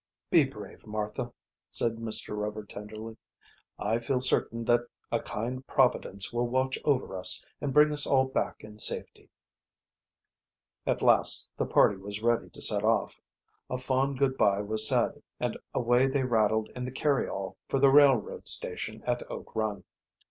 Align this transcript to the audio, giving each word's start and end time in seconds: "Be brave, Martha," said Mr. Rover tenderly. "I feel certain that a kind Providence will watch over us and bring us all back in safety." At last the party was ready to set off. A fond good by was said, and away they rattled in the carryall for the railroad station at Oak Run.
"Be 0.31 0.45
brave, 0.45 0.87
Martha," 0.87 1.31
said 1.69 1.97
Mr. 1.97 2.35
Rover 2.35 2.63
tenderly. 2.63 3.17
"I 3.77 3.99
feel 3.99 4.19
certain 4.19 4.65
that 4.65 4.81
a 5.11 5.19
kind 5.19 5.63
Providence 5.67 6.33
will 6.33 6.47
watch 6.47 6.79
over 6.83 7.15
us 7.15 7.45
and 7.61 7.71
bring 7.71 7.91
us 7.93 8.07
all 8.07 8.25
back 8.25 8.63
in 8.63 8.79
safety." 8.79 9.29
At 10.87 11.03
last 11.03 11.53
the 11.55 11.67
party 11.67 11.97
was 11.97 12.23
ready 12.23 12.49
to 12.49 12.61
set 12.63 12.83
off. 12.83 13.19
A 13.69 13.77
fond 13.77 14.17
good 14.17 14.37
by 14.37 14.59
was 14.61 14.87
said, 14.87 15.21
and 15.39 15.55
away 15.71 16.07
they 16.07 16.23
rattled 16.23 16.69
in 16.69 16.83
the 16.83 16.91
carryall 16.91 17.55
for 17.67 17.77
the 17.79 17.91
railroad 17.91 18.47
station 18.47 19.03
at 19.05 19.21
Oak 19.29 19.55
Run. 19.55 19.83